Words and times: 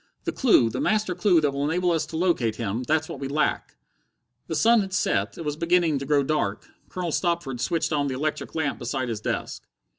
The 0.23 0.31
clue, 0.31 0.71
the 0.71 0.81
master 0.81 1.13
clue 1.13 1.41
that 1.41 1.51
will 1.51 1.63
enable 1.63 1.91
us 1.91 2.07
to 2.07 2.17
locate 2.17 2.55
him 2.55 2.81
that's 2.81 3.07
what 3.07 3.19
we 3.19 3.27
lack." 3.27 3.75
The 4.47 4.55
sun 4.55 4.81
had 4.81 4.93
set, 4.93 5.37
it 5.37 5.45
was 5.45 5.55
beginning 5.55 5.99
to 5.99 6.07
grow 6.07 6.23
dark. 6.23 6.67
Colonel 6.89 7.11
Stopford 7.11 7.61
switched 7.61 7.93
on 7.93 8.07
the 8.07 8.15
electric 8.15 8.55
lamp 8.55 8.79
beside 8.79 9.09
his 9.09 9.21
desk. 9.21 9.67